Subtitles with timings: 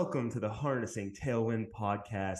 [0.00, 2.38] welcome to the Harnessing Tailwind podcast.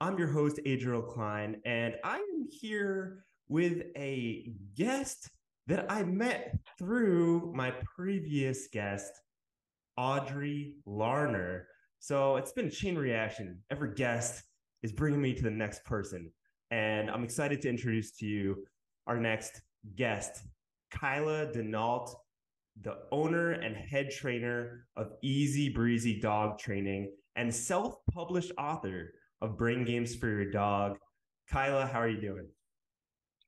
[0.00, 5.28] I'm your host, Adriel Klein, and I am here with a guest
[5.66, 9.10] that I met through my previous guest,
[9.96, 11.66] Audrey Larner.
[11.98, 13.58] So it's been a chain reaction.
[13.68, 14.44] Every guest
[14.84, 16.30] is bringing me to the next person.
[16.70, 18.64] And I'm excited to introduce to you
[19.08, 19.60] our next
[19.96, 20.44] guest,
[20.92, 22.14] Kyla Denault
[22.82, 29.56] the owner and head trainer of Easy Breezy Dog Training and self published author of
[29.56, 30.98] Brain Games for Your Dog.
[31.50, 32.46] Kyla, how are you doing?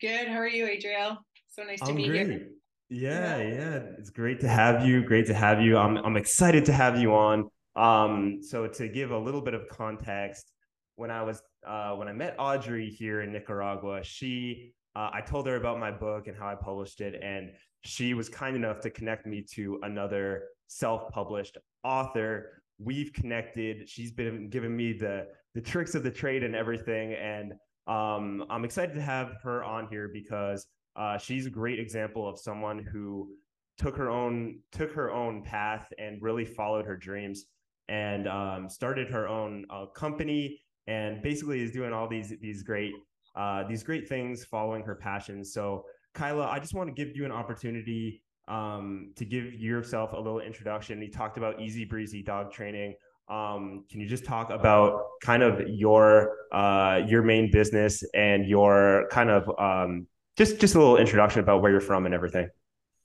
[0.00, 0.28] Good.
[0.28, 1.18] How are you, Adriel?
[1.48, 2.28] So nice to I'm meet great.
[2.28, 2.46] you.
[2.90, 5.04] Yeah, yeah, it's great to have you.
[5.04, 5.76] Great to have you.
[5.76, 7.48] I'm I'm excited to have you on.
[7.76, 10.52] Um, so to give a little bit of context,
[10.96, 15.46] when I was uh, when I met Audrey here in Nicaragua, she uh, I told
[15.46, 17.50] her about my book and how I published it, and
[17.82, 22.62] she was kind enough to connect me to another self-published author.
[22.78, 23.88] We've connected.
[23.88, 27.52] She's been giving me the the tricks of the trade and everything, and
[27.86, 32.38] um, I'm excited to have her on here because uh, she's a great example of
[32.38, 33.30] someone who
[33.78, 37.46] took her own took her own path and really followed her dreams
[37.88, 42.92] and um, started her own uh, company and basically is doing all these these great
[43.36, 45.52] uh, these great things following her passions.
[45.52, 45.84] So
[46.18, 50.40] Kyla, I just want to give you an opportunity um, to give yourself a little
[50.40, 51.00] introduction.
[51.00, 52.94] You talked about easy breezy dog training.
[53.28, 59.06] Um, can you just talk about kind of your uh, your main business and your
[59.10, 62.48] kind of um, just just a little introduction about where you're from and everything?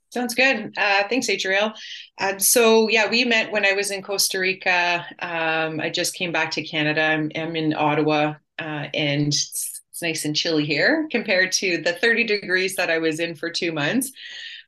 [0.09, 0.73] Sounds good.
[0.77, 1.73] Uh, thanks, Adriel.
[2.19, 5.05] Uh, so yeah, we met when I was in Costa Rica.
[5.19, 7.01] Um, I just came back to Canada.
[7.01, 9.33] I'm, I'm in Ottawa, uh, and
[9.93, 13.51] it's, nice and chilly here compared to the 30 degrees that I was in for
[13.51, 14.11] two months.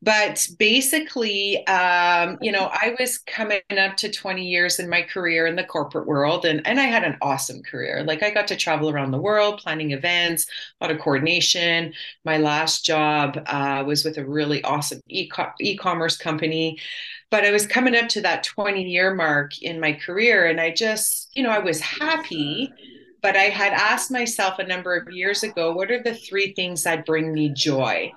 [0.02, 5.48] But basically, um, you know, I was coming up to 20 years in my career
[5.48, 8.04] in the corporate world, and, and I had an awesome career.
[8.04, 10.46] Like, I got to travel around the world, planning events,
[10.80, 11.94] a lot of coordination.
[12.24, 15.28] My last job uh, was with a really awesome e
[15.78, 16.78] commerce company.
[17.32, 20.70] But I was coming up to that 20 year mark in my career, and I
[20.72, 22.72] just, you know, I was happy
[23.26, 26.84] but I had asked myself a number of years ago, what are the three things
[26.84, 28.12] that bring me joy?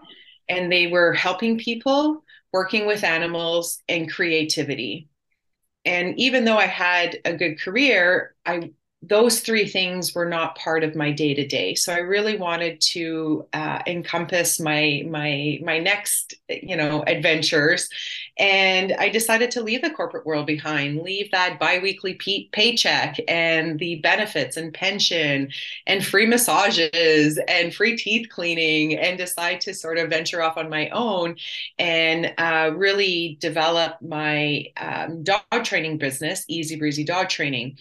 [0.49, 5.09] and they were helping people, working with animals, and creativity.
[5.85, 10.83] And even though I had a good career, I those three things were not part
[10.83, 11.77] of my day to day.
[11.77, 17.89] So I really wanted to uh, encompass my my my next you know adventures,
[18.39, 23.79] and I decided to leave the corporate world behind, leave that biweekly p- paycheck and
[23.79, 25.51] the benefits and pension
[25.87, 30.69] and free massages and free teeth cleaning, and decide to sort of venture off on
[30.69, 31.37] my own
[31.79, 37.79] and uh, really develop my um, dog training business, Easy Breezy Dog Training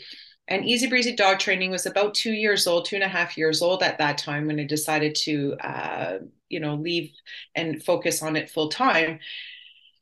[0.47, 3.61] and Easy Breezy Dog Training was about two years old, two and a half years
[3.61, 6.19] old at that time when I decided to, uh,
[6.49, 7.11] you know, leave
[7.55, 9.19] and focus on it full time.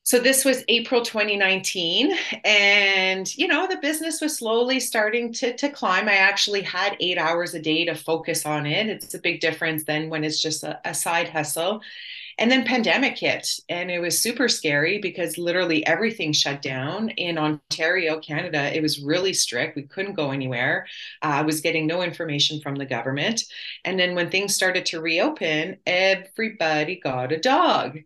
[0.04, 5.70] So this was April 2019, and you know the business was slowly starting to to
[5.70, 6.08] climb.
[6.08, 8.88] I actually had eight hours a day to focus on it.
[8.88, 11.82] It's a big difference than when it's just a, a side hustle
[12.38, 17.10] and then pandemic hit and it was super scary because literally everything shut down.
[17.10, 19.76] In ontario canada it was really strict.
[19.76, 20.88] We couldn't go anywhere.
[21.22, 23.44] Uh, i was getting no information from the government.
[23.84, 28.00] And then when things started to reopen everybody got a dog.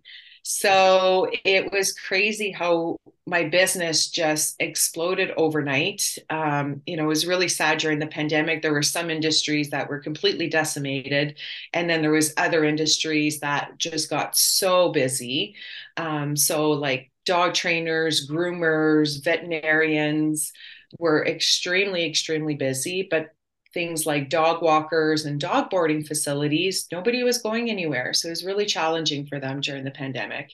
[0.43, 2.97] So it was crazy how
[3.29, 6.17] my business just exploded overnight.
[6.29, 8.61] Um, you know, it was really sad during the pandemic.
[8.61, 11.37] There were some industries that were completely decimated,
[11.73, 15.55] and then there was other industries that just got so busy.
[15.95, 20.51] Um, so like dog trainers, groomers, veterinarians
[20.97, 23.07] were extremely, extremely busy.
[23.09, 23.29] But
[23.73, 28.13] things like dog walkers and dog boarding facilities, nobody was going anywhere.
[28.13, 30.51] So it was really challenging for them during the pandemic.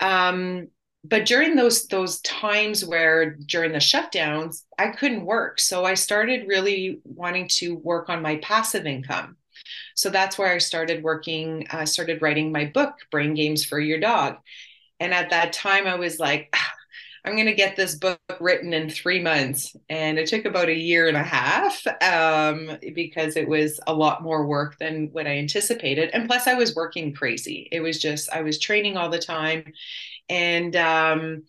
[0.00, 0.68] Um,
[1.04, 5.60] but during those those times where during the shutdowns, I couldn't work.
[5.60, 9.36] So I started really wanting to work on my passive income.
[9.94, 13.78] So that's where I started working, I uh, started writing my book, Brain Games for
[13.78, 14.36] Your Dog.
[15.00, 16.72] And at that time, I was like, ah,
[17.24, 19.74] I'm going to get this book written in three months.
[19.88, 24.22] And it took about a year and a half um, because it was a lot
[24.22, 26.10] more work than what I anticipated.
[26.12, 27.68] And plus, I was working crazy.
[27.72, 29.72] It was just, I was training all the time.
[30.28, 31.42] And um,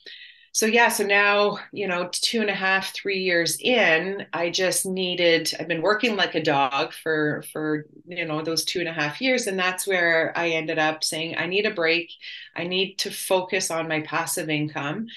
[0.52, 4.86] so, yeah, so now, you know, two and a half, three years in, I just
[4.86, 8.94] needed, I've been working like a dog for, for, you know, those two and a
[8.94, 9.48] half years.
[9.48, 12.12] And that's where I ended up saying, I need a break.
[12.56, 15.08] I need to focus on my passive income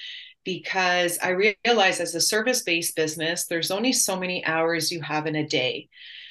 [0.43, 1.29] because I
[1.65, 5.47] realize as a service based business, there's only so many hours you have in a
[5.47, 5.89] day.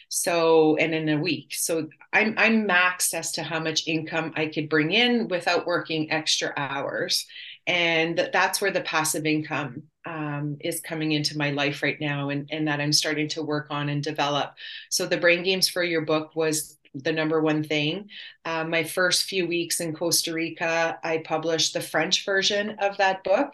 [0.08, 1.55] So, and in a week.
[1.55, 6.10] So I'm, I'm maxed as to how much income I could bring in without working
[6.10, 7.26] extra hours.
[7.66, 12.49] And that's where the passive income um, is coming into my life right now and,
[12.50, 14.55] and that I'm starting to work on and develop.
[14.88, 18.08] So the brain games for your book was the number one thing.
[18.46, 23.22] Uh, my first few weeks in Costa Rica, I published the French version of that
[23.22, 23.52] book.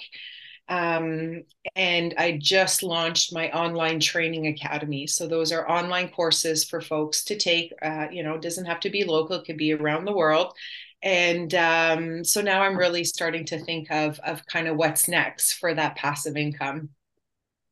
[0.68, 1.42] Um,
[1.76, 5.06] and I just launched my online training academy.
[5.06, 7.72] So those are online courses for folks to take.
[7.82, 10.54] Uh, you know, doesn't have to be local; it could be around the world.
[11.02, 15.54] And um, so now I'm really starting to think of of kind of what's next
[15.54, 16.90] for that passive income.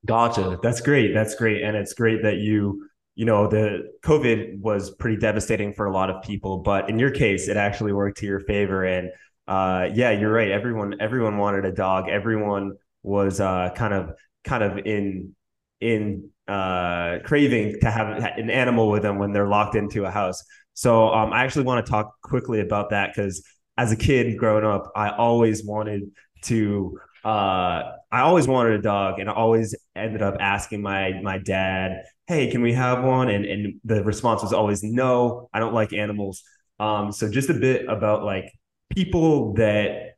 [0.05, 0.59] Gotcha.
[0.63, 1.15] That's great.
[1.15, 5.87] That's great, and it's great that you you know the covid was pretty devastating for
[5.87, 9.11] a lot of people but in your case it actually worked to your favor and
[9.49, 12.73] uh, yeah you're right everyone everyone wanted a dog everyone
[13.03, 14.13] was uh, kind of
[14.45, 15.35] kind of in
[15.81, 18.09] in uh, craving to have
[18.39, 20.43] an animal with them when they're locked into a house
[20.75, 23.45] so um, i actually want to talk quickly about that because
[23.77, 26.03] as a kid growing up i always wanted
[26.43, 31.39] to uh, I always wanted a dog, and I always ended up asking my my
[31.39, 33.29] dad hey, can we have one?
[33.29, 36.43] And and the response was always no, I don't like animals.
[36.81, 38.53] Um, so just a bit about like
[38.91, 40.12] people that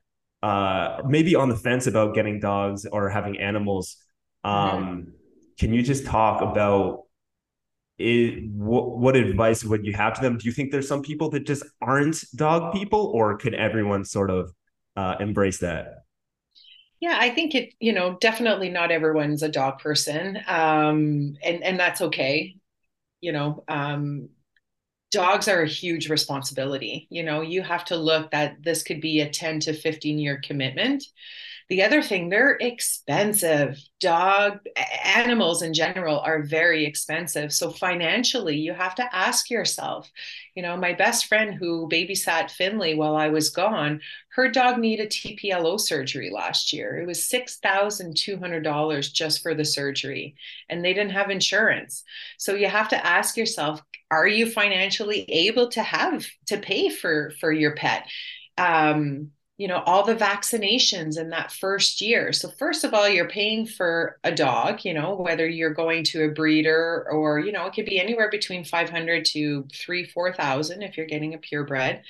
[0.44, 3.96] uh maybe on the fence about getting dogs or having animals.
[4.44, 5.10] Um, mm-hmm.
[5.58, 7.04] can you just talk about
[7.98, 10.36] it, what, what advice would you have to them?
[10.36, 14.30] Do you think there's some people that just aren't dog people, or could everyone sort
[14.30, 14.52] of
[14.96, 16.04] uh, embrace that?
[17.00, 20.38] Yeah, I think it, you know, definitely not everyone's a dog person.
[20.46, 22.56] Um, and, and that's okay.
[23.20, 24.28] You know, um,
[25.14, 27.06] dogs are a huge responsibility.
[27.08, 30.40] You know, you have to look that this could be a 10 to 15 year
[30.44, 31.04] commitment.
[31.70, 33.78] The other thing, they're expensive.
[34.00, 34.58] Dog
[35.04, 37.52] animals in general are very expensive.
[37.52, 40.10] So financially, you have to ask yourself,
[40.54, 44.00] you know, my best friend who babysat Finley while I was gone,
[44.34, 46.98] her dog needed TPLO surgery last year.
[46.98, 50.34] It was $6,200 just for the surgery,
[50.68, 52.04] and they didn't have insurance.
[52.36, 57.32] So you have to ask yourself, are you financially able to have to pay for
[57.40, 58.06] for your pet?
[58.58, 62.32] Um, you know all the vaccinations in that first year.
[62.32, 66.24] So first of all you're paying for a dog you know whether you're going to
[66.24, 70.96] a breeder or you know it could be anywhere between 500 to 3 4000 if
[70.96, 72.02] you're getting a purebred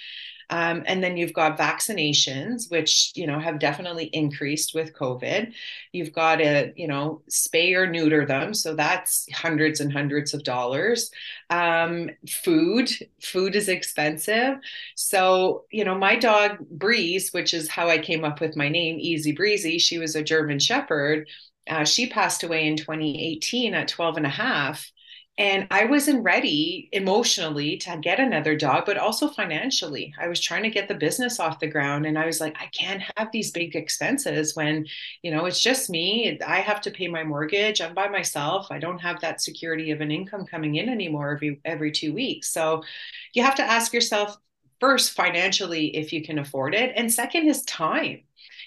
[0.50, 5.52] um, and then you've got vaccinations, which you know have definitely increased with COVID.
[5.92, 10.44] You've got to you know spay or neuter them, so that's hundreds and hundreds of
[10.44, 11.10] dollars.
[11.50, 12.90] Um, food,
[13.22, 14.58] food is expensive.
[14.94, 18.96] So you know my dog Breeze, which is how I came up with my name,
[18.98, 19.78] Easy Breezy.
[19.78, 21.28] She was a German Shepherd.
[21.68, 24.92] Uh, she passed away in 2018 at 12 and a half
[25.36, 30.14] and I wasn't ready emotionally to get another dog, but also financially.
[30.20, 32.06] I was trying to get the business off the ground.
[32.06, 34.86] And I was like, I can't have these big expenses when,
[35.22, 36.38] you know, it's just me.
[36.46, 37.80] I have to pay my mortgage.
[37.80, 38.68] I'm by myself.
[38.70, 42.50] I don't have that security of an income coming in anymore every every two weeks.
[42.50, 42.84] So
[43.32, 44.36] you have to ask yourself
[44.78, 46.92] first financially if you can afford it.
[46.94, 48.22] And second is time.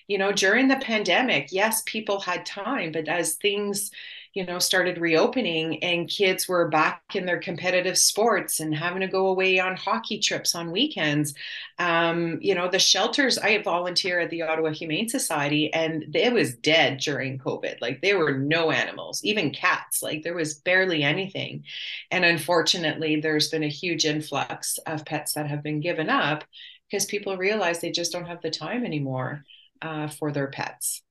[0.07, 3.91] You know, during the pandemic, yes, people had time, but as things
[4.37, 9.07] you know started reopening and kids were back in their competitive sports and having to
[9.07, 11.33] go away on hockey trips on weekends.
[11.79, 16.55] Um, you know the shelters i volunteer at the ottawa humane society and it was
[16.55, 17.81] dead during covid.
[17.81, 21.63] Like there were no animals even cats like there was barely anything.
[22.11, 26.43] And unfortunately there's been a huge influx of pets that have been given up
[26.87, 29.45] because people realize they just don't have the time anymore
[29.81, 31.01] uh, for their pets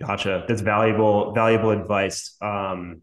[0.00, 0.44] Gotcha.
[0.48, 2.36] That's valuable, valuable advice.
[2.40, 3.02] Um,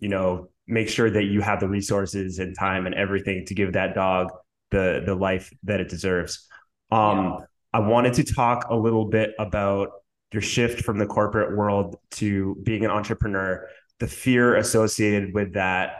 [0.00, 3.74] you know, make sure that you have the resources and time and everything to give
[3.74, 4.30] that dog
[4.70, 6.48] the the life that it deserves.
[6.90, 7.36] Um, yeah.
[7.74, 9.90] I wanted to talk a little bit about
[10.32, 13.68] your shift from the corporate world to being an entrepreneur,
[14.00, 15.92] the fear associated with that,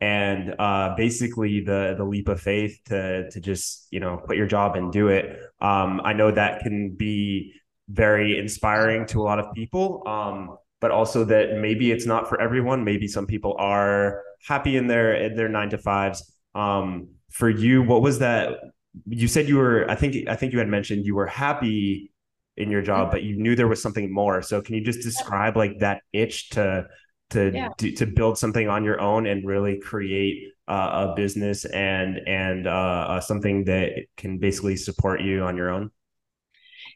[0.00, 4.46] and uh, basically the the leap of faith to to just you know quit your
[4.46, 5.38] job and do it.
[5.60, 7.54] Um, I know that can be
[7.88, 10.02] very inspiring to a lot of people.
[10.06, 12.84] Um, but also that maybe it's not for everyone.
[12.84, 16.36] Maybe some people are happy in their in their nine to fives.
[16.54, 18.58] Um, for you, what was that?
[19.06, 19.88] You said you were.
[19.88, 22.12] I think I think you had mentioned you were happy
[22.56, 24.42] in your job, but you knew there was something more.
[24.42, 26.86] So can you just describe like that itch to
[27.30, 27.68] to yeah.
[27.78, 32.66] to, to build something on your own and really create uh, a business and and
[32.66, 32.70] uh,
[33.08, 35.90] uh, something that can basically support you on your own?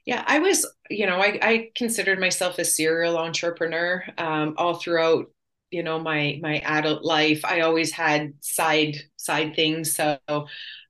[0.06, 5.30] Yeah, I was, you know, I, I considered myself a serial entrepreneur um, all throughout,
[5.72, 7.44] you know, my my adult life.
[7.44, 9.94] I always had side side things.
[9.94, 10.18] So,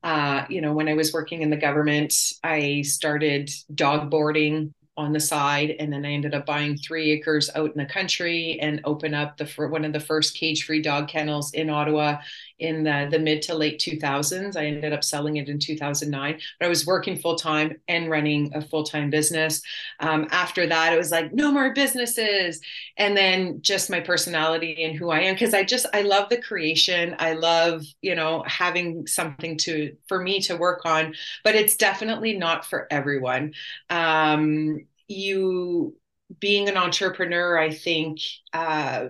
[0.03, 5.13] uh, you know, when I was working in the government, I started dog boarding on
[5.13, 8.81] the side and then i ended up buying three acres out in the country and
[8.85, 12.17] open up the one of the first cage free dog kennels in ottawa
[12.59, 16.67] in the, the mid to late 2000s i ended up selling it in 2009 but
[16.67, 19.63] i was working full time and running a full time business.
[20.01, 22.61] Um, after that it was like no more businesses.
[22.97, 26.41] And then just my personality and who i am because i just i love the
[26.41, 27.15] creation.
[27.19, 32.37] I love you know having something to for me to work on but it's definitely
[32.37, 33.53] not for everyone.
[33.91, 35.97] Um, you
[36.41, 38.21] being an entrepreneur, I think,
[38.53, 39.09] uh,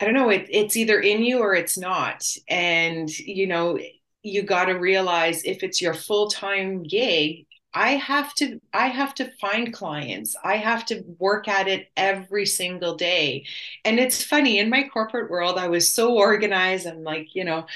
[0.00, 2.24] I don't know, it, it's either in you or it's not.
[2.48, 3.78] And, you know,
[4.22, 9.14] you got to realize if it's your full time gig, I have to I have
[9.16, 10.34] to find clients.
[10.42, 13.44] I have to work at it every single day.
[13.84, 17.66] And it's funny in my corporate world I was so organized and like, you know,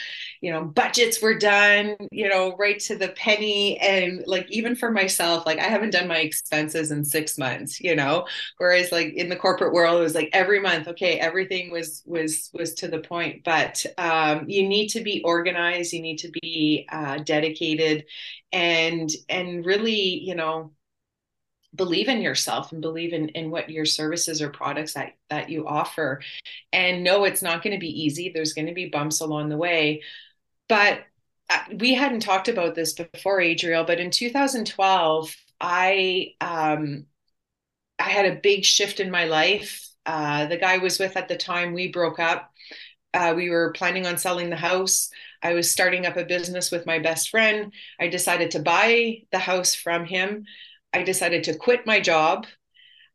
[0.40, 4.90] you know, budgets were done, you know, right to the penny and like even for
[4.90, 8.26] myself like I haven't done my expenses in 6 months, you know.
[8.58, 12.50] Whereas like in the corporate world it was like every month okay, everything was was
[12.52, 16.86] was to the point, but um you need to be organized, you need to be
[16.90, 18.04] uh dedicated
[18.54, 20.70] and and really you know
[21.74, 25.66] believe in yourself and believe in, in what your services or products that, that you
[25.66, 26.22] offer.
[26.72, 28.30] And no it's not going to be easy.
[28.32, 30.02] There's going to be bumps along the way.
[30.68, 31.00] But
[31.50, 37.04] uh, we hadn't talked about this before adriel but in 2012 i um
[37.98, 39.86] i had a big shift in my life.
[40.06, 42.50] Uh, the guy I was with at the time we broke up.
[43.12, 45.10] Uh, we were planning on selling the house
[45.44, 47.72] I was starting up a business with my best friend.
[48.00, 50.46] I decided to buy the house from him.
[50.92, 52.46] I decided to quit my job.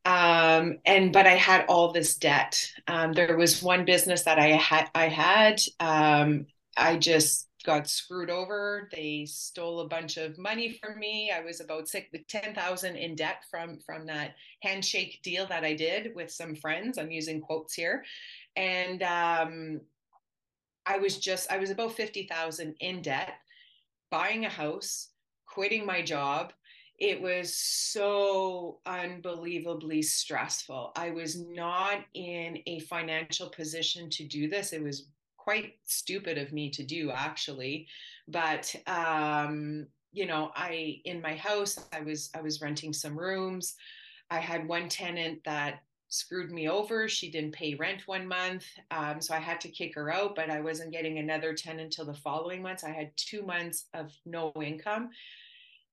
[0.05, 2.71] Um, and but I had all this debt.
[2.87, 4.89] Um, there was one business that I had.
[4.95, 5.59] I had.
[5.79, 6.45] Um,
[6.77, 8.89] I just got screwed over.
[8.91, 11.31] They stole a bunch of money from me.
[11.31, 15.73] I was about six, ten thousand in debt from from that handshake deal that I
[15.73, 16.97] did with some friends.
[16.97, 18.03] I'm using quotes here,
[18.55, 19.81] and um,
[20.89, 23.35] I was just, I was about 50,000 in debt,
[24.09, 25.09] buying a house,
[25.45, 26.51] quitting my job.
[26.97, 30.91] It was so unbelievably stressful.
[30.95, 34.73] I was not in a financial position to do this.
[34.73, 37.87] It was quite stupid of me to do, actually.
[38.27, 43.75] But, um, you know, I, in my house, I was, I was renting some rooms.
[44.31, 47.07] I had one tenant that screwed me over.
[47.07, 48.65] She didn't pay rent one month.
[48.91, 52.05] Um, so I had to kick her out, but I wasn't getting another 10 until
[52.05, 52.83] the following months.
[52.83, 55.11] I had two months of no income.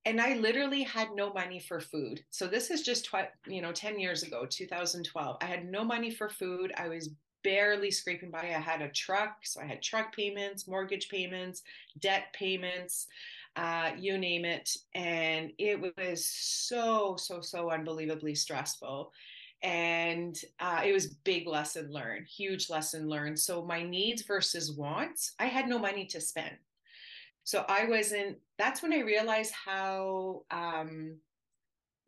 [0.06, 2.24] And I literally had no money for food.
[2.30, 5.36] So this is just, tw- you know, 10 years ago, 2012.
[5.40, 6.72] I had no money for food.
[6.76, 7.10] I was
[7.42, 8.40] barely scraping by.
[8.40, 9.38] I had a truck.
[9.42, 11.62] So I had truck payments, mortgage payments,
[11.98, 13.08] debt payments.
[13.56, 14.76] Uh, you name it.
[14.94, 19.12] And it was so, so, so unbelievably stressful
[19.66, 25.34] and uh, it was big lesson learned huge lesson learned so my needs versus wants
[25.40, 26.56] i had no money to spend
[27.42, 31.16] so i wasn't that's when i realized how um,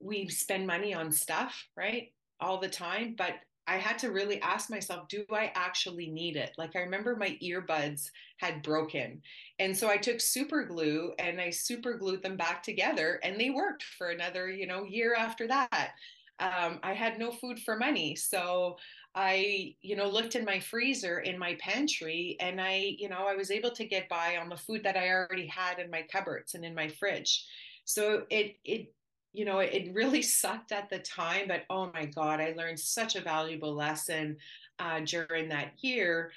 [0.01, 3.35] we spend money on stuff right all the time but
[3.71, 6.53] I had to really ask myself, do I actually need it?
[6.57, 9.21] Like I remember my earbuds had broken.
[9.59, 13.51] And so I took super glue and I super glued them back together and they
[13.51, 15.91] worked for another, you know, year after that
[16.41, 18.15] um, I had no food for money.
[18.15, 18.77] So
[19.15, 23.35] I, you know, looked in my freezer in my pantry and I, you know, I
[23.35, 26.55] was able to get by on the food that I already had in my cupboards
[26.55, 27.45] and in my fridge.
[27.85, 28.93] So it, it,
[29.33, 33.17] you know, it really sucked at the time, but oh my God, I learned such
[33.17, 34.37] a valuable lesson
[34.79, 36.31] uh, during that year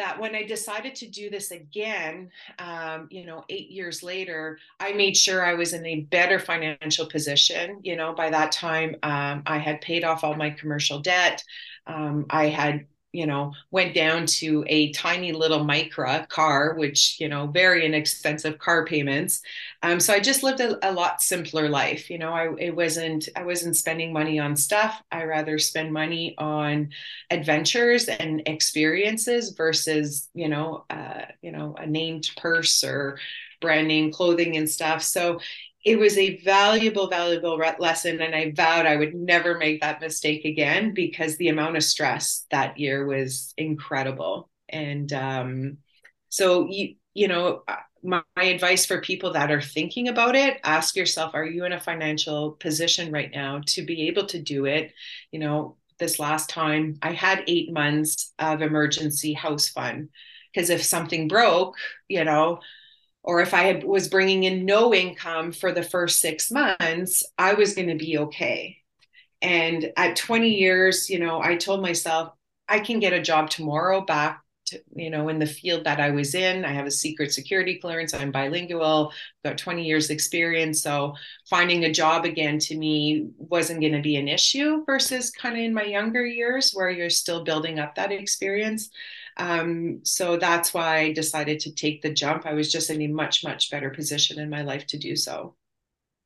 [0.00, 4.94] that when I decided to do this again, um, you know, eight years later, I
[4.94, 7.80] made sure I was in a better financial position.
[7.82, 11.44] You know, by that time, um, I had paid off all my commercial debt.
[11.86, 17.28] Um, I had you know, went down to a tiny little Micra car, which, you
[17.28, 19.42] know, very inexpensive car payments.
[19.82, 22.08] Um, so I just lived a, a, lot simpler life.
[22.08, 25.02] You know, I it wasn't I wasn't spending money on stuff.
[25.10, 26.90] I rather spend money on
[27.30, 33.18] adventures and experiences versus, you know, uh, you know, a named purse or
[33.60, 35.02] brand name clothing and stuff.
[35.02, 35.40] So
[35.84, 38.20] it was a valuable, valuable lesson.
[38.20, 42.46] And I vowed I would never make that mistake again because the amount of stress
[42.50, 44.50] that year was incredible.
[44.68, 45.78] And um,
[46.28, 47.62] so, you, you know,
[48.02, 51.72] my, my, advice for people that are thinking about it ask yourself are you in
[51.74, 54.92] a financial position right now to be able to do it
[55.32, 60.08] you know this last time i had eight months of emergency house fund
[60.50, 61.76] because if something broke
[62.08, 62.58] you know
[63.22, 67.54] or if i had, was bringing in no income for the first six months i
[67.54, 68.76] was going to be okay
[69.42, 72.32] and at 20 years you know i told myself
[72.68, 76.10] i can get a job tomorrow back to, you know, in the field that I
[76.10, 76.64] was in.
[76.64, 78.14] I have a secret security clearance.
[78.14, 79.12] I'm bilingual,
[79.44, 80.82] got 20 years experience.
[80.82, 81.14] So
[81.48, 85.62] finding a job again to me wasn't going to be an issue versus kind of
[85.62, 88.90] in my younger years where you're still building up that experience.
[89.40, 92.46] Um, so that's why I decided to take the jump.
[92.46, 95.56] I was just in a much, much better position in my life to do so.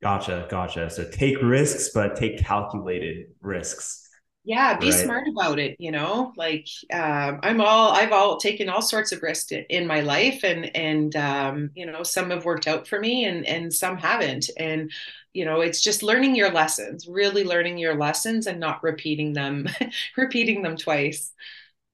[0.03, 0.89] Gotcha, gotcha.
[0.89, 4.05] So take risks, but take calculated risks
[4.45, 5.03] yeah be right.
[5.03, 9.21] smart about it you know like um, i'm all i've all taken all sorts of
[9.23, 13.25] risks in my life and and um, you know some have worked out for me
[13.25, 14.91] and and some haven't and
[15.33, 19.67] you know it's just learning your lessons really learning your lessons and not repeating them
[20.17, 21.31] repeating them twice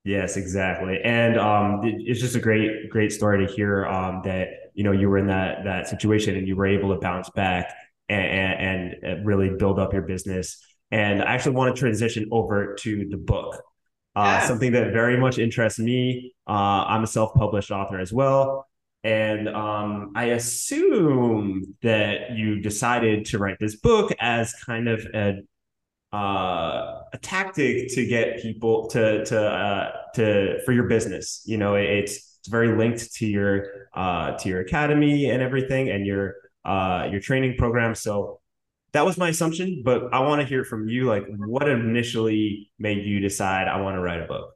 [0.03, 4.83] yes exactly and um, it's just a great great story to hear um, that you
[4.83, 7.73] know you were in that that situation and you were able to bounce back
[8.09, 12.75] and, and, and really build up your business and I actually want to transition over
[12.81, 13.61] to the book.
[14.15, 14.47] Uh, yeah.
[14.47, 16.33] Something that very much interests me.
[16.47, 18.67] Uh, I'm a self-published author as well,
[19.05, 25.35] and um, I assume that you decided to write this book as kind of a
[26.13, 31.43] uh, a tactic to get people to to uh, to for your business.
[31.45, 36.05] You know, it's it's very linked to your uh, to your academy and everything, and
[36.05, 37.95] your uh, your training program.
[37.95, 38.41] So
[38.93, 41.05] that was my assumption, but I want to hear from you.
[41.05, 44.53] Like, what initially made you decide I want to write a book?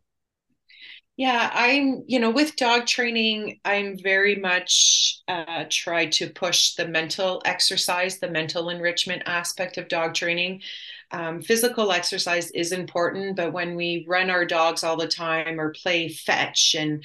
[1.17, 6.89] Yeah, I'm, you know, with dog training, I'm very much uh, try to push the
[6.89, 10.61] mental exercise, the mental enrichment aspect of dog training.
[11.11, 15.71] Um, physical exercise is important, but when we run our dogs all the time or
[15.71, 17.03] play fetch and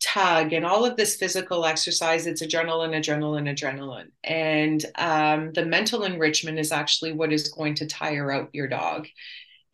[0.00, 4.08] tug and all of this physical exercise, it's adrenaline, adrenaline, adrenaline.
[4.24, 9.06] And um, the mental enrichment is actually what is going to tire out your dog.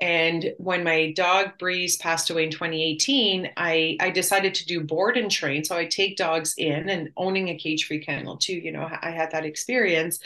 [0.01, 5.17] And when my dog Breeze passed away in 2018, I, I decided to do board
[5.17, 5.65] and train.
[5.65, 8.55] So I take dogs in and owning a cage free kennel too.
[8.55, 10.21] You know, I had that experience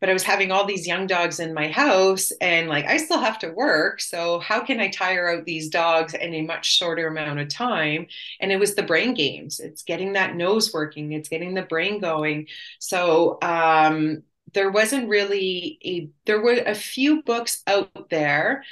[0.00, 3.18] but I was having all these young dogs in my house and like I still
[3.20, 4.00] have to work.
[4.00, 8.06] So how can I tire out these dogs in a much shorter amount of time?
[8.40, 9.60] And it was the brain games.
[9.60, 12.46] It's getting that nose working, it's getting the brain going.
[12.78, 14.22] So um
[14.54, 18.64] there wasn't really a there were a few books out there,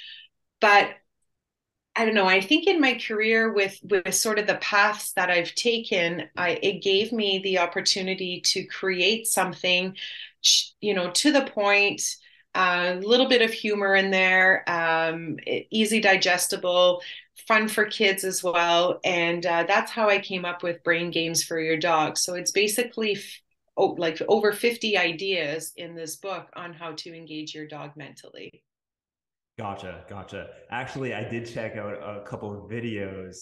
[0.60, 0.90] but
[1.98, 2.26] I don't know.
[2.26, 6.58] I think in my career with with sort of the paths that I've taken, I
[6.62, 9.96] it gave me the opportunity to create something
[10.80, 12.02] you know, to the point,
[12.54, 15.36] a uh, little bit of humor in there, um,
[15.70, 17.02] easy digestible,
[17.46, 19.00] fun for kids as well.
[19.04, 22.16] And uh, that's how I came up with Brain Games for Your Dog.
[22.16, 23.18] So it's basically
[23.76, 28.62] oh, like over 50 ideas in this book on how to engage your dog mentally.
[29.58, 30.48] Gotcha, gotcha.
[30.70, 33.36] Actually, I did check out a couple of videos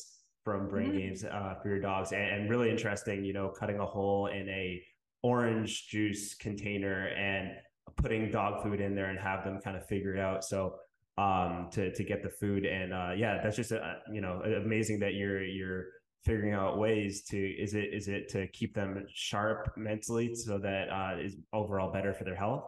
[0.44, 0.98] from Brain mm-hmm.
[0.98, 3.24] Games uh, for your dogs, and, and, really interesting.
[3.24, 4.80] You know, cutting a hole in a
[5.22, 7.50] orange juice container and
[7.96, 10.44] putting dog food in there and have them kind of figure it out.
[10.44, 10.76] So
[11.18, 15.00] um, to to get the food and uh, yeah, that's just a, you know amazing
[15.00, 15.86] that you're you're
[16.24, 20.88] figuring out ways to is it is it to keep them sharp mentally so that
[20.90, 22.64] uh, is overall better for their health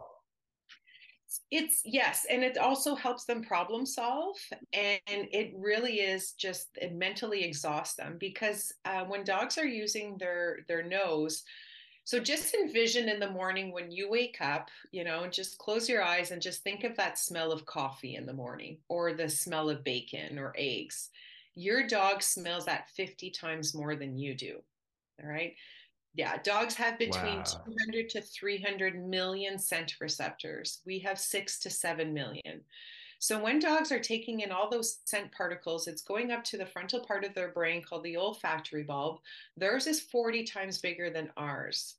[1.51, 4.37] it's yes and it also helps them problem solve
[4.73, 10.17] and it really is just it mentally exhausts them because uh, when dogs are using
[10.17, 11.43] their their nose
[12.07, 16.01] so just envision in the morning when you wake up, you know, just close your
[16.01, 19.69] eyes and just think of that smell of coffee in the morning or the smell
[19.69, 21.09] of bacon or eggs.
[21.55, 24.61] Your dog smells that 50 times more than you do.
[25.21, 25.53] All right.
[26.15, 27.61] Yeah, dogs have between wow.
[27.65, 30.81] 200 to 300 million scent receptors.
[30.85, 32.61] We have six to seven million.
[33.19, 36.65] So when dogs are taking in all those scent particles, it's going up to the
[36.65, 39.19] frontal part of their brain called the olfactory bulb.
[39.55, 41.96] Theirs is 40 times bigger than ours.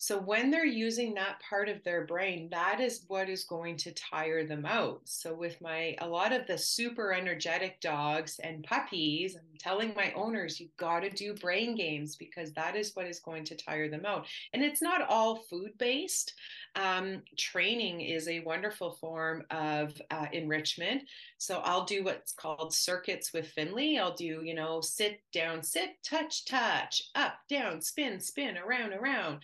[0.00, 3.92] So when they're using that part of their brain, that is what is going to
[3.92, 5.00] tire them out.
[5.04, 10.12] So with my a lot of the super energetic dogs and puppies, I'm telling my
[10.12, 13.88] owners you got to do brain games because that is what is going to tire
[13.88, 14.26] them out.
[14.52, 16.34] And it's not all food based.
[16.76, 21.02] Um, training is a wonderful form of uh, enrichment.
[21.38, 23.98] So I'll do what's called circuits with Finley.
[23.98, 29.40] I'll do, you know, sit down, sit, touch, touch, up, down, spin, spin, around, around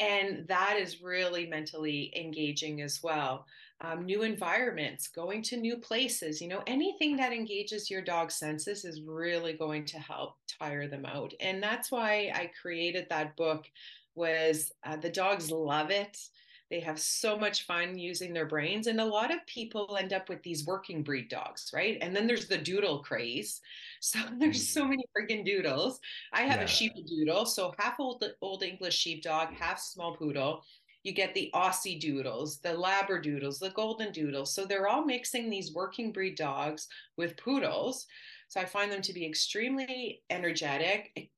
[0.00, 3.46] and that is really mentally engaging as well.
[3.82, 8.84] Um, new environments going to new places you know anything that engages your dog's senses
[8.84, 11.32] is really going to help tire them out.
[11.40, 13.64] And that's why i created that book
[14.14, 16.18] was uh, the dogs love it
[16.70, 18.86] they have so much fun using their brains.
[18.86, 21.98] And a lot of people end up with these working breed dogs, right?
[22.00, 23.60] And then there's the doodle craze.
[24.02, 24.90] So there's so mm-hmm.
[24.92, 26.00] many freaking doodles.
[26.32, 26.64] I have yeah.
[26.64, 30.62] a sheep doodle, so half old old English sheepdog, half small poodle.
[31.02, 34.54] You get the Aussie doodles, the Labradoodles, the Golden doodles.
[34.54, 38.06] So they're all mixing these working breed dogs with poodles.
[38.48, 41.30] So I find them to be extremely energetic,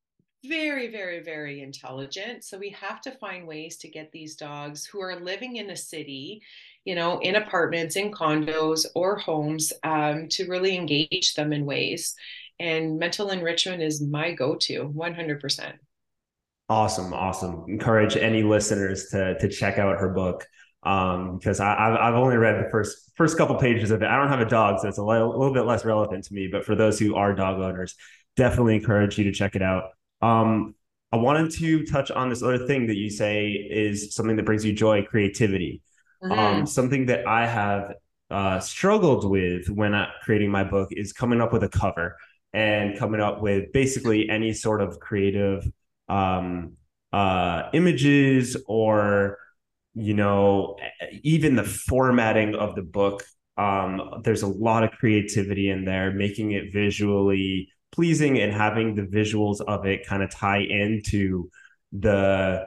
[0.45, 2.45] very, very, very intelligent.
[2.45, 5.77] So we have to find ways to get these dogs who are living in a
[5.77, 6.43] city,
[6.85, 12.15] you know, in apartments, in condos, or homes um, to really engage them in ways.
[12.59, 15.73] And mental enrichment is my go to 100%.
[16.69, 17.13] Awesome.
[17.13, 17.65] Awesome.
[17.69, 20.47] Encourage any listeners to, to check out her book
[20.85, 24.07] um, because I, I've only read the first first couple pages of it.
[24.07, 26.35] I don't have a dog, so it's a little, a little bit less relevant to
[26.35, 26.49] me.
[26.51, 27.95] But for those who are dog owners,
[28.37, 29.85] definitely encourage you to check it out.
[30.23, 30.75] Um,
[31.13, 34.65] I wanted to touch on this other thing that you say is something that brings
[34.65, 35.83] you joy, creativity.
[36.23, 36.39] Mm-hmm.
[36.39, 37.95] Um, something that I have
[38.31, 42.17] uh, struggled with when I, creating my book is coming up with a cover
[42.55, 45.67] and coming up with basically any sort of creative
[46.09, 46.77] um,
[47.13, 49.39] uh, images or
[49.95, 50.77] you know
[51.23, 53.23] even the formatting of the book.
[53.59, 59.03] Um, there's a lot of creativity in there, making it visually pleasing and having the
[59.03, 61.51] visuals of it kind of tie into
[61.93, 62.67] the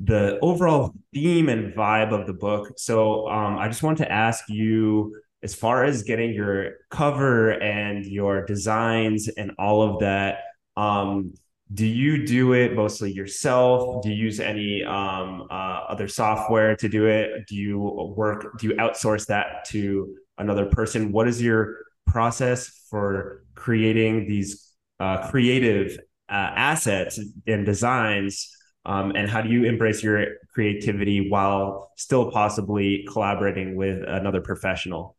[0.00, 2.72] the overall theme and vibe of the book.
[2.76, 8.04] So um, I just want to ask you, as far as getting your cover and
[8.06, 10.38] your designs and all of that,
[10.76, 11.34] um,
[11.74, 14.02] do you do it mostly yourself?
[14.02, 17.46] Do you use any um, uh, other software to do it?
[17.46, 17.78] Do you
[18.16, 18.58] work?
[18.58, 21.12] Do you outsource that to another person?
[21.12, 21.76] What is your
[22.08, 28.50] process for creating these uh, creative uh, assets and designs
[28.84, 35.16] um, and how do you embrace your creativity while still possibly collaborating with another professional?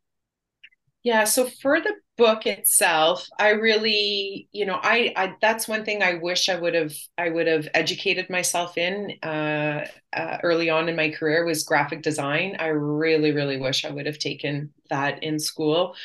[1.04, 6.04] Yeah so for the book itself i really you know I, I that's one thing
[6.04, 10.90] i wish i would have i would have educated myself in uh, uh, early on
[10.90, 12.58] in my career was graphic design.
[12.60, 15.96] I really really wish i would have taken that in school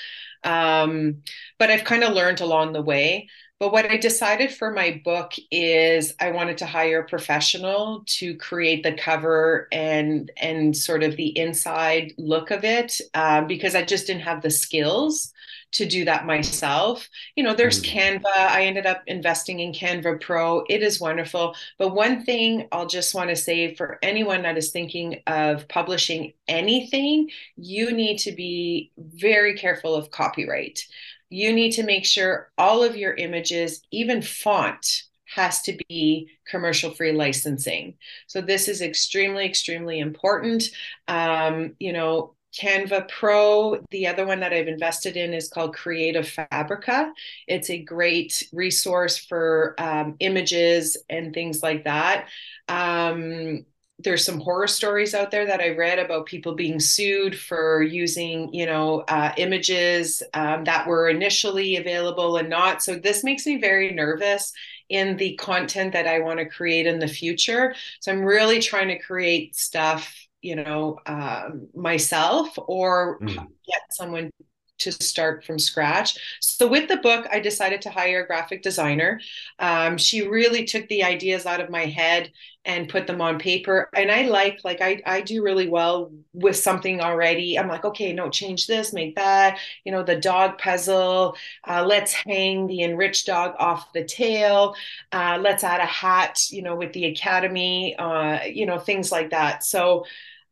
[0.45, 1.23] um,
[1.59, 3.29] but I've kind of learned along the way.
[3.61, 8.37] But what I decided for my book is I wanted to hire a professional to
[8.37, 13.83] create the cover and and sort of the inside look of it um, because I
[13.85, 15.33] just didn't have the skills
[15.75, 17.09] to do that myself.
[17.37, 17.93] You know, there's mm.
[17.93, 18.35] Canva.
[18.35, 20.65] I ended up investing in Canva Pro.
[20.69, 21.55] It is wonderful.
[21.79, 26.33] But one thing I'll just want to say for anyone that is thinking of publishing
[26.49, 30.87] anything, you need to be very careful of copyright.
[31.29, 36.93] You need to make sure all of your images, even font, has to be commercial
[36.93, 37.95] free licensing.
[38.29, 40.65] So this is extremely, extremely important.
[41.09, 43.81] Um, you know, Canva Pro.
[43.91, 47.13] The other one that I've invested in is called Creative Fabrica.
[47.47, 52.29] It's a great resource for um, images and things like that.
[52.69, 53.67] Um,
[54.01, 58.53] there's some horror stories out there that I read about people being sued for using,
[58.53, 62.83] you know, uh, images um, that were initially available and not.
[62.83, 64.53] So this makes me very nervous
[64.89, 67.75] in the content that I want to create in the future.
[68.01, 73.35] So I'm really trying to create stuff you know um, myself or mm.
[73.35, 74.31] get someone
[74.79, 76.19] to start from scratch.
[76.41, 79.21] So with the book, I decided to hire a graphic designer.
[79.59, 82.33] Um, she really took the ideas out of my head
[82.67, 83.89] and put them on paper.
[83.95, 87.59] And I like, like I, I do really well with something already.
[87.59, 89.59] I'm like, okay, no, change this, make that.
[89.85, 91.37] You know, the dog puzzle.
[91.69, 94.75] Uh, let's hang the enriched dog off the tail.
[95.13, 96.41] Uh, let's add a hat.
[96.51, 97.97] You know, with the academy.
[97.97, 99.63] Uh, you know, things like that.
[99.63, 100.05] So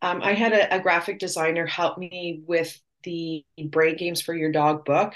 [0.02, 4.52] um, I had a, a graphic designer help me with the brain games for your
[4.52, 5.14] dog book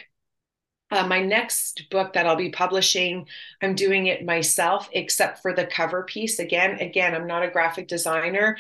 [0.91, 3.27] Uh, my next book that I'll be publishing,
[3.61, 6.39] I'm doing it myself, except for the cover piece.
[6.39, 8.57] Again, again, I'm not a graphic designer,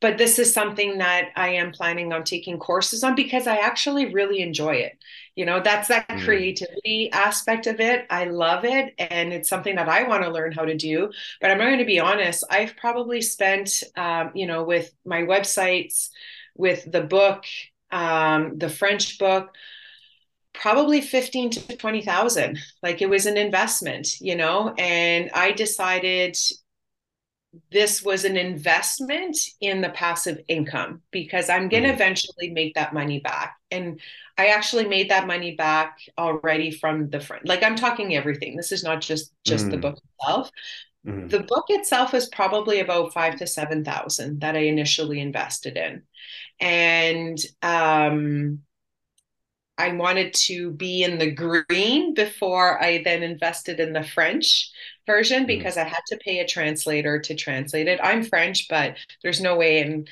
[0.00, 4.12] but this is something that I am planning on taking courses on because I actually
[4.12, 4.98] really enjoy it.
[5.34, 6.22] You know, that's that mm.
[6.24, 8.06] creativity aspect of it.
[8.10, 8.94] I love it.
[8.98, 11.10] And it's something that I want to learn how to do.
[11.40, 16.08] But I'm going to be honest, I've probably spent, um, you know, with my websites,
[16.54, 17.44] with the book,
[17.90, 19.54] um, the French book,
[20.52, 22.58] probably 15 to 20,000.
[22.82, 26.36] Like it was an investment, you know, and I decided
[27.70, 31.94] this was an investment in the passive income because I'm going to mm.
[31.94, 33.56] eventually make that money back.
[33.70, 34.00] And
[34.38, 37.46] I actually made that money back already from the front.
[37.46, 38.56] Like I'm talking everything.
[38.56, 39.72] This is not just just mm.
[39.72, 40.50] the book itself.
[41.06, 41.28] Mm.
[41.30, 46.02] The book itself is probably about five to seven thousand that I initially invested in,
[46.60, 48.60] and um,
[49.78, 54.70] I wanted to be in the green before I then invested in the French
[55.06, 55.48] version mm.
[55.48, 58.00] because I had to pay a translator to translate it.
[58.02, 60.06] I'm French, but there's no way in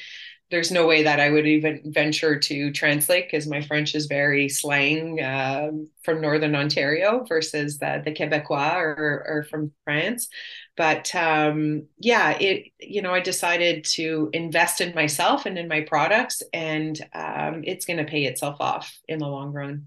[0.51, 4.49] there's no way that I would even venture to translate because my French is very
[4.49, 5.71] slang uh,
[6.03, 10.29] from Northern Ontario versus the, the Quebecois or, or from France.
[10.77, 15.83] But um, yeah, it you know I decided to invest in myself and in my
[15.83, 19.87] products, and um, it's going to pay itself off in the long run.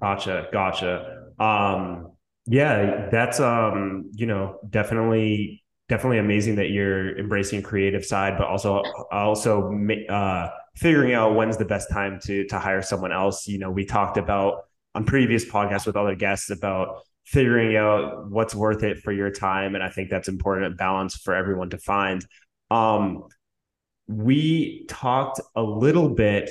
[0.00, 1.26] Gotcha, gotcha.
[1.38, 2.12] Um,
[2.50, 8.82] yeah, that's um, you know definitely definitely amazing that you're embracing creative side, but also
[9.12, 9.72] also
[10.08, 13.46] uh, figuring out when's the best time to to hire someone else.
[13.46, 14.64] You know, we talked about
[14.96, 19.76] on previous podcasts with other guests about figuring out what's worth it for your time,
[19.76, 22.26] and I think that's important balance for everyone to find.
[22.68, 23.28] Um,
[24.08, 26.50] we talked a little bit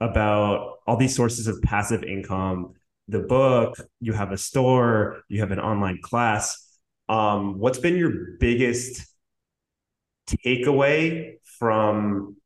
[0.00, 2.74] about all these sources of passive income
[3.08, 6.64] the book you have a store you have an online class.
[7.08, 9.06] Um, what's been your biggest
[10.26, 12.36] takeaway from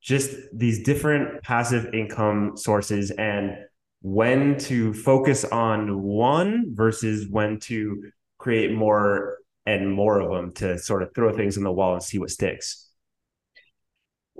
[0.00, 3.56] just these different passive income sources and
[4.02, 10.76] when to focus on one versus when to create more and more of them to
[10.76, 12.91] sort of throw things in the wall and see what sticks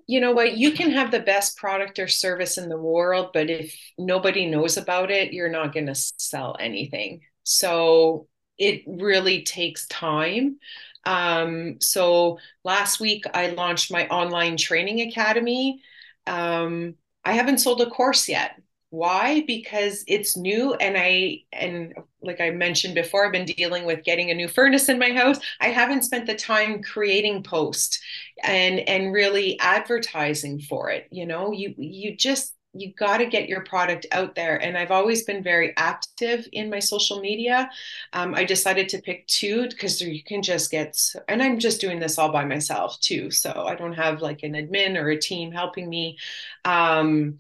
[0.07, 3.51] you know what you can have the best product or service in the world but
[3.51, 8.27] if nobody knows about it you're not going to sell anything so
[8.59, 10.59] it really takes time.
[11.05, 15.83] Um, so last week I launched my online training academy.
[16.27, 18.61] Um, I haven't sold a course yet.
[18.93, 19.43] Why?
[19.47, 24.31] Because it's new and I and like I mentioned before, I've been dealing with getting
[24.31, 25.39] a new furnace in my house.
[25.63, 27.99] I haven't spent the time creating posts
[28.45, 31.09] and and really advertising for it.
[31.11, 34.57] You know, you you just you got to get your product out there.
[34.63, 37.71] And I've always been very active in my social media.
[38.13, 42.01] Um, I decided to pick two because you can just get, and I'm just doing
[42.01, 43.31] this all by myself too.
[43.31, 46.19] So I don't have like an admin or a team helping me.
[46.65, 47.39] Um,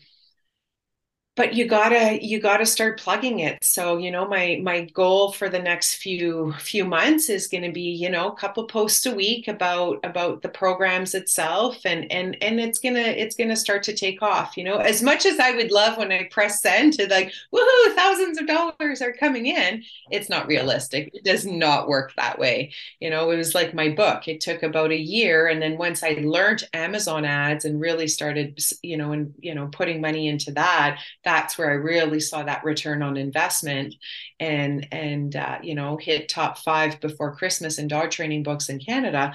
[1.35, 3.65] but you gotta you gotta start plugging it.
[3.65, 7.73] So you know my my goal for the next few few months is going to
[7.73, 12.37] be you know a couple posts a week about about the programs itself and and
[12.43, 14.77] and it's gonna it's gonna start to take off you know?
[14.77, 18.47] As much as i would love when i press send to like woohoo thousands of
[18.47, 21.11] dollars are coming in it's not realistic.
[21.15, 22.73] It does not work that way.
[23.01, 24.29] You know it was like my book.
[24.29, 28.59] It took about a year and then once i learned amazon ads and really started
[28.83, 30.99] you know and you know putting money into that
[31.33, 33.95] that's where I really saw that return on investment
[34.39, 38.79] and and uh, you know hit top five before Christmas in dog training books in
[38.79, 39.33] Canada.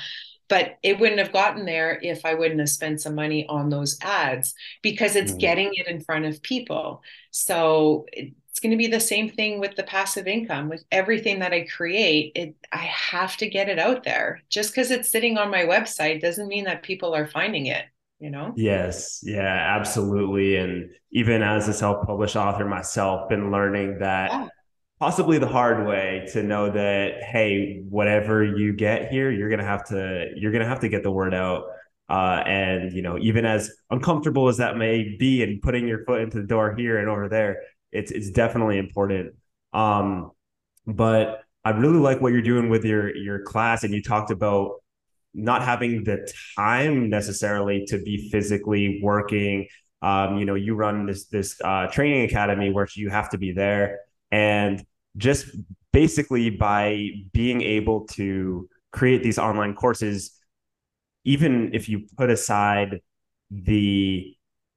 [0.50, 3.98] But it wouldn't have gotten there if I wouldn't have spent some money on those
[4.02, 5.40] ads because it's mm.
[5.40, 7.02] getting it in front of people.
[7.32, 11.54] So it's going to be the same thing with the passive income with everything that
[11.54, 15.52] i create it i have to get it out there just because it's sitting on
[15.52, 17.86] my website doesn't mean that people are finding it
[18.20, 18.54] you know?
[18.56, 19.22] Yes.
[19.24, 20.58] Yeah absolutely.
[20.58, 24.48] And even as a self-published author myself been learning that yeah.
[25.00, 29.84] possibly the hard way to know that hey whatever you get here you're gonna have
[29.90, 31.64] to you're gonna have to get the word out.
[32.10, 36.22] Uh, and you know even as uncomfortable as that may be and putting your foot
[36.22, 39.34] into the door here and over there it's it's definitely important.
[39.74, 40.32] Um
[40.86, 44.76] but i really like what you're doing with your your class and you talked about
[45.34, 49.68] not having the time necessarily to be physically working.
[50.02, 53.52] Um, you know, you run this this uh, training academy where you have to be
[53.52, 54.00] there,
[54.32, 54.84] and
[55.18, 55.48] just
[55.92, 60.32] basically by being able to create these online courses,
[61.26, 63.02] even if you put aside
[63.50, 64.34] the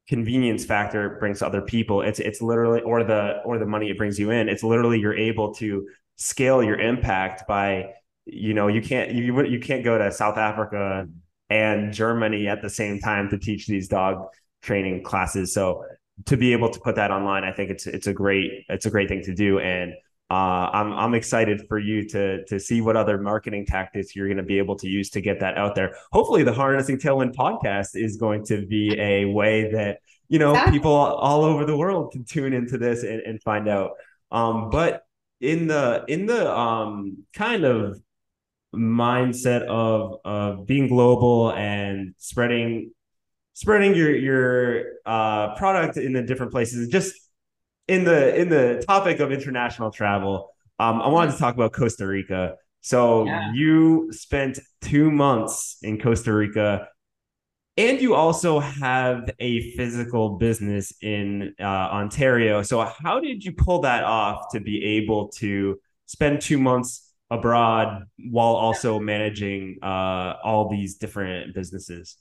[0.09, 2.03] convenience factor it brings to other people.
[2.03, 4.49] It's it's literally or the or the money it brings you in.
[4.49, 5.87] It's literally you're able to
[6.17, 7.93] scale your impact by
[8.33, 11.07] you know you can't you you can't go to South Africa
[11.49, 14.27] and Germany at the same time to teach these dog
[14.63, 15.53] training classes.
[15.53, 15.85] So
[16.27, 18.91] to be able to put that online, I think it's it's a great it's a
[18.91, 19.95] great thing to do and
[20.31, 24.37] uh, I'm I'm excited for you to to see what other marketing tactics you're going
[24.37, 25.97] to be able to use to get that out there.
[26.13, 30.79] Hopefully, the Harnessing Tailwind podcast is going to be a way that you know exactly.
[30.79, 33.93] people all over the world can tune into this and, and find out.
[34.31, 35.03] Um, but
[35.41, 38.01] in the in the um, kind of
[38.75, 42.93] mindset of of being global and spreading
[43.55, 47.15] spreading your your uh, product in the different places, just
[47.89, 52.07] in the in the topic of international travel, um, I wanted to talk about Costa
[52.07, 52.55] Rica.
[52.81, 53.53] So yeah.
[53.53, 56.89] you spent two months in Costa Rica,
[57.77, 62.63] and you also have a physical business in uh, Ontario.
[62.63, 68.05] So how did you pull that off to be able to spend two months abroad
[68.31, 72.17] while also managing uh, all these different businesses?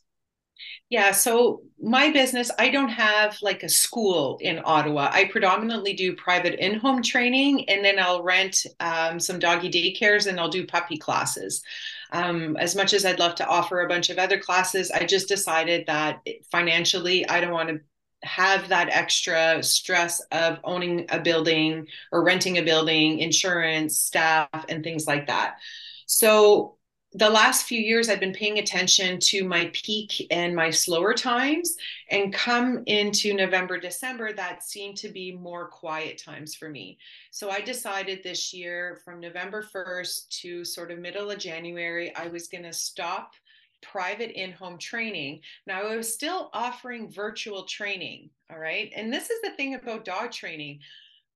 [0.89, 5.09] Yeah, so my business, I don't have like a school in Ottawa.
[5.11, 10.27] I predominantly do private in home training and then I'll rent um, some doggy daycares
[10.27, 11.63] and I'll do puppy classes.
[12.11, 15.27] Um, as much as I'd love to offer a bunch of other classes, I just
[15.27, 17.79] decided that financially, I don't want to
[18.23, 24.83] have that extra stress of owning a building or renting a building, insurance, staff, and
[24.83, 25.57] things like that.
[26.05, 26.77] So
[27.13, 31.75] the last few years i've been paying attention to my peak and my slower times
[32.11, 36.99] and come into november december that seemed to be more quiet times for me
[37.31, 42.27] so i decided this year from november 1st to sort of middle of january i
[42.27, 43.33] was going to stop
[43.81, 45.41] private in-home training.
[45.65, 48.91] Now i was still offering virtual training all right?
[48.95, 50.79] And this is the thing about dog training.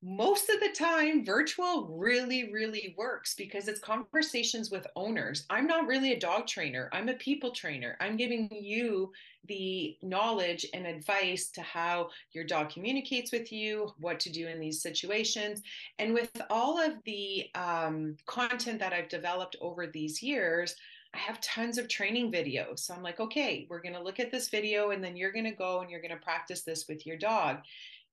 [0.02, 5.46] Most of the time virtual really really works because it's conversations with owners.
[5.50, 6.90] I'm not really a dog trainer.
[6.92, 7.96] I'm a people trainer.
[8.02, 9.14] I'm giving you
[9.48, 14.60] the knowledge and advice to how your dog communicates with you what to do in
[14.60, 15.62] these situations.
[16.00, 20.76] And with all of the um, content that i've developed over these years
[21.14, 22.80] I have tons of training videos.
[22.80, 25.46] So I'm like, okay, we're going to look at this video and then you're going
[25.46, 27.58] to go and you're going to practice this with your dog.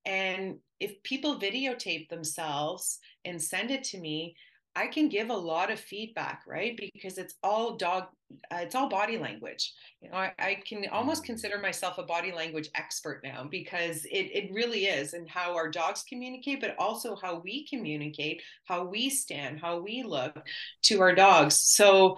[0.04, 4.34] And if people videotape themselves and send it to me,
[4.76, 6.78] I can give a lot of feedback, right?
[6.94, 8.04] Because it's all dog,
[8.52, 9.74] uh, it's all body language.
[10.00, 11.26] You know, I, I, can almost mm.
[11.26, 15.68] consider myself a body language expert now because it, it really is, and how our
[15.68, 20.40] dogs communicate, but also how we communicate, how we stand, how we look
[20.82, 21.56] to our dogs.
[21.56, 22.16] So,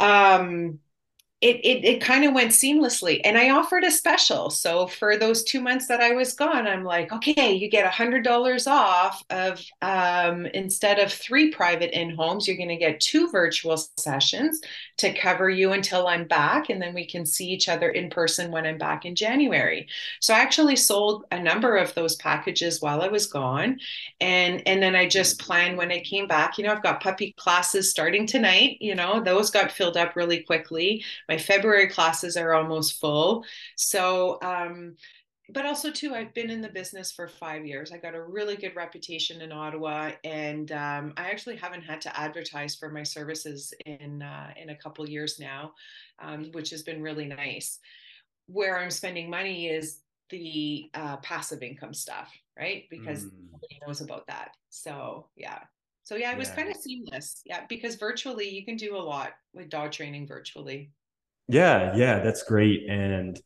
[0.00, 0.78] um,
[1.42, 4.48] it it, it kind of went seamlessly and i offered a special.
[4.50, 7.90] So for those two months that i was gone i'm like okay you get a
[7.90, 13.00] hundred dollars off of um, instead of three private in homes you're going to get
[13.00, 14.60] two virtual sessions
[14.98, 18.50] to cover you until i'm back and then we can see each other in person
[18.50, 19.88] when i'm back in january.
[20.20, 23.78] So i actually sold a number of those packages while i was gone
[24.20, 27.32] and and then i just planned when i came back you know i've got puppy
[27.36, 32.52] classes starting tonight you know those got filled up really quickly my February classes are
[32.52, 33.42] almost full.
[33.76, 34.96] So, um,
[35.48, 37.90] but also too, I've been in the business for five years.
[37.90, 42.20] I got a really good reputation in Ottawa, and um, I actually haven't had to
[42.20, 45.72] advertise for my services in uh, in a couple years now,
[46.20, 47.78] um, which has been really nice.
[48.46, 52.84] Where I'm spending money is the uh, passive income stuff, right?
[52.90, 53.30] Because mm.
[53.52, 54.50] nobody knows about that.
[54.68, 55.60] So yeah,
[56.02, 56.56] so yeah, it was yeah.
[56.56, 57.42] kind of seamless.
[57.46, 60.90] Yeah, because virtually you can do a lot with dog training virtually.
[61.52, 62.88] Yeah, yeah, that's great.
[62.88, 63.38] And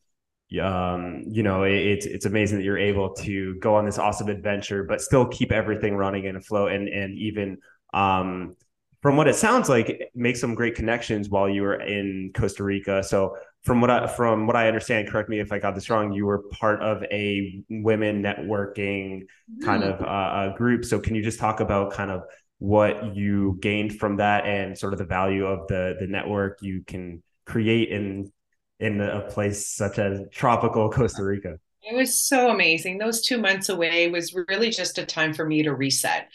[0.62, 4.28] um, you know, it, it's it's amazing that you're able to go on this awesome
[4.28, 7.58] adventure, but still keep everything running and afloat, and and even
[7.92, 8.54] um,
[9.02, 13.02] from what it sounds like, make some great connections while you were in Costa Rica.
[13.02, 16.12] So from what I from what I understand, correct me if I got this wrong,
[16.12, 19.22] you were part of a women networking
[19.64, 19.92] kind mm.
[19.92, 20.84] of uh, group.
[20.84, 22.22] So can you just talk about kind of
[22.58, 26.84] what you gained from that and sort of the value of the the network you
[26.86, 28.32] can create in
[28.78, 31.58] in a place such as tropical Costa Rica?
[31.82, 32.98] It was so amazing.
[32.98, 36.28] Those two months away was really just a time for me to reset.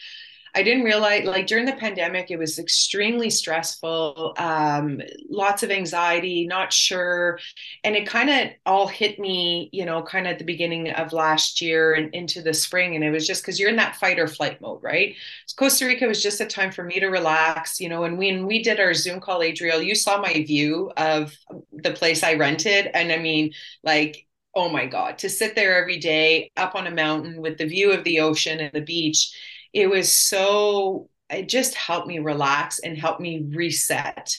[0.53, 6.45] I didn't realize, like during the pandemic, it was extremely stressful, um, lots of anxiety,
[6.45, 7.39] not sure.
[7.83, 11.13] And it kind of all hit me, you know, kind of at the beginning of
[11.13, 12.95] last year and into the spring.
[12.95, 15.15] And it was just because you're in that fight or flight mode, right?
[15.45, 18.03] So Costa Rica was just a time for me to relax, you know.
[18.03, 21.33] And when we did our Zoom call, Adriel, you saw my view of
[21.71, 22.87] the place I rented.
[22.93, 23.53] And I mean,
[23.83, 27.65] like, oh my God, to sit there every day up on a mountain with the
[27.65, 29.33] view of the ocean and the beach,
[29.73, 34.37] it was so, it just helped me relax and helped me reset.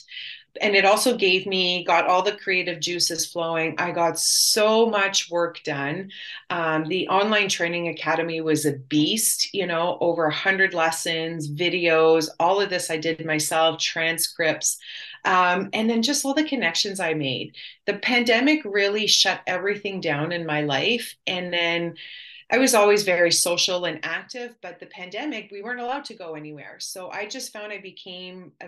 [0.61, 3.73] And it also gave me got all the creative juices flowing.
[3.79, 6.11] I got so much work done.
[6.51, 12.61] Um, the online training academy was a beast you know over 100 lessons videos all
[12.61, 14.77] of this i did myself transcripts
[15.25, 17.55] um, and then just all the connections i made.
[17.85, 21.15] The pandemic really shut everything down in my life.
[21.25, 21.95] And then
[22.53, 26.35] I was always very social and active, but the pandemic, we weren't allowed to go
[26.35, 26.75] anywhere.
[26.79, 28.67] So I just found I became a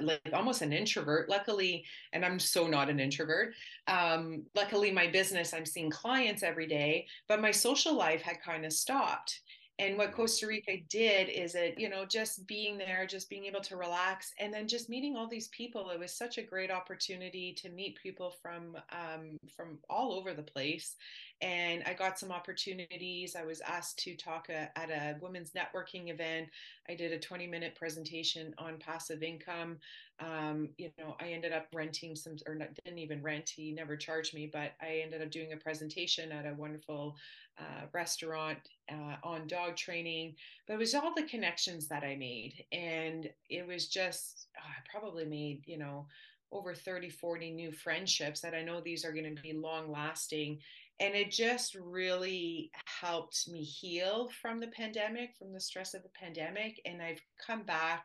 [0.00, 1.28] like almost an introvert.
[1.28, 1.84] Luckily
[2.14, 3.52] and i'm so not an introvert
[3.86, 8.64] um, luckily my business i'm seeing clients every day but my social life had kind
[8.64, 9.40] of stopped.
[9.78, 13.62] And what costa rica did is it you know just being there just being able
[13.62, 17.52] to relax and then just meeting all these people it was such a great opportunity
[17.54, 20.94] to meet people from um, from all over the place
[21.42, 23.34] and I got some opportunities.
[23.34, 26.48] I was asked to talk a, at a women's networking event.
[26.88, 29.78] I did a 20 minute presentation on passive income.
[30.20, 33.48] Um, you know, I ended up renting some, or not, didn't even rent.
[33.48, 37.16] He never charged me, but I ended up doing a presentation at a wonderful
[37.58, 40.36] uh, restaurant uh, on dog training.
[40.68, 44.88] But it was all the connections that I made, and it was just oh, I
[44.88, 46.06] probably made you know
[46.52, 50.58] over 30 40 new friendships that i know these are going to be long lasting
[51.00, 52.70] and it just really
[53.00, 57.62] helped me heal from the pandemic from the stress of the pandemic and i've come
[57.62, 58.04] back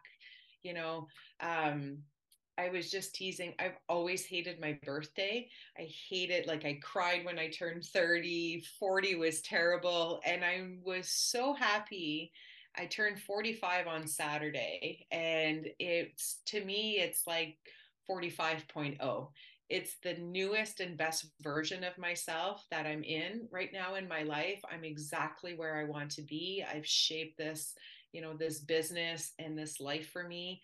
[0.64, 1.08] you know
[1.42, 2.00] um,
[2.58, 3.54] I was just teasing.
[3.60, 5.48] I've always hated my birthday.
[5.78, 6.48] I hate it.
[6.48, 8.64] Like I cried when I turned 30.
[8.80, 10.20] 40 was terrible.
[10.26, 12.32] And I was so happy.
[12.76, 15.06] I turned 45 on Saturday.
[15.12, 17.58] And it's to me, it's like
[18.10, 19.28] 45.0
[19.70, 24.24] it's the newest and best version of myself that I'm in right now in my
[24.24, 24.62] life.
[24.72, 26.64] I'm exactly where I want to be.
[26.74, 27.74] I've shaped this,
[28.14, 30.62] you know, this business and this life for me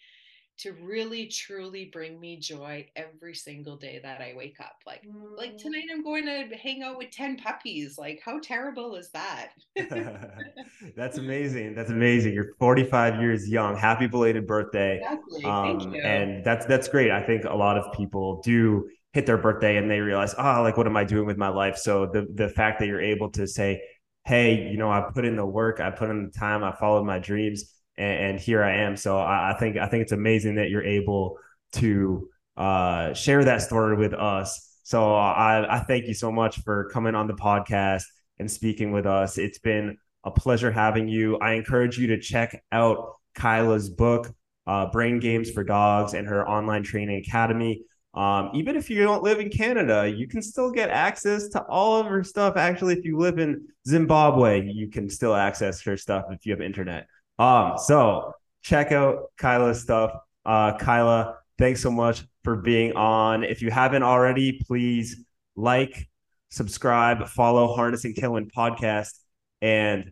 [0.59, 4.75] to really truly bring me joy every single day that I wake up.
[4.85, 5.37] Like mm.
[5.37, 7.97] like tonight I'm going to hang out with 10 puppies.
[7.97, 9.49] Like how terrible is that?
[10.95, 11.75] That's amazing.
[11.75, 12.33] That's amazing.
[12.33, 13.75] You're 45 years young.
[13.75, 14.97] Happy belated birthday.
[14.97, 15.43] Exactly.
[15.43, 16.01] Um, Thank you.
[16.01, 17.11] And that's that's great.
[17.11, 20.77] I think a lot of people do hit their birthday and they realize, oh, like
[20.77, 21.77] what am I doing with my life?
[21.77, 23.81] So the the fact that you're able to say,
[24.25, 27.05] hey, you know, I put in the work, I put in the time, I followed
[27.05, 28.95] my dreams and, and here I am.
[28.95, 31.37] So I, I, think I think it's amazing that you're able
[31.73, 34.69] to uh, share that story with us.
[34.83, 38.03] So I, I thank you so much for coming on the podcast
[38.39, 39.37] and speaking with us.
[39.37, 41.37] It's been a pleasure having you.
[41.37, 44.33] I encourage you to check out Kyla's book,
[44.67, 47.83] uh, Brain Games for Dogs, and her online training academy.
[48.13, 51.99] Um, even if you don't live in Canada, you can still get access to all
[51.99, 52.57] of her stuff.
[52.57, 56.61] Actually, if you live in Zimbabwe, you can still access her stuff if you have
[56.61, 57.07] internet.
[57.39, 60.11] Um, so check out Kyla's stuff.
[60.45, 63.43] Uh, Kyla, thanks so much for being on.
[63.43, 65.23] If you haven't already, please
[65.55, 66.09] like,
[66.49, 69.13] subscribe, follow Harnessing Tailwind podcast,
[69.61, 70.11] and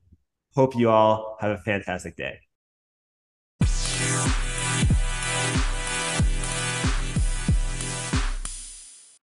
[0.56, 2.40] hope you all have a fantastic day.